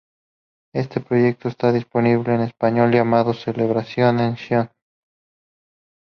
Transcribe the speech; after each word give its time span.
Este 0.73 0.99
proyecto 0.99 1.47
está 1.47 1.71
disponible 1.71 2.33
en 2.33 2.41
español 2.41 2.89
llamado: 2.91 3.35
"Celebración 3.35 4.19
En 4.19 4.35
Sión". 4.35 4.71